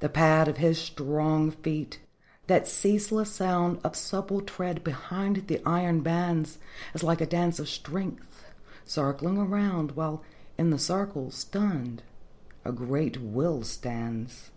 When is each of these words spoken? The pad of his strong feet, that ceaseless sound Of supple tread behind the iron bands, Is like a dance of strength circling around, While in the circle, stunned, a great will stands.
The 0.00 0.08
pad 0.08 0.48
of 0.48 0.56
his 0.56 0.80
strong 0.80 1.52
feet, 1.52 2.00
that 2.48 2.66
ceaseless 2.66 3.30
sound 3.30 3.78
Of 3.84 3.94
supple 3.94 4.40
tread 4.40 4.82
behind 4.82 5.46
the 5.46 5.62
iron 5.64 6.00
bands, 6.00 6.58
Is 6.92 7.04
like 7.04 7.20
a 7.20 7.24
dance 7.24 7.60
of 7.60 7.68
strength 7.68 8.46
circling 8.84 9.38
around, 9.38 9.92
While 9.92 10.24
in 10.58 10.70
the 10.70 10.78
circle, 10.80 11.30
stunned, 11.30 12.02
a 12.64 12.72
great 12.72 13.22
will 13.22 13.62
stands. 13.62 14.50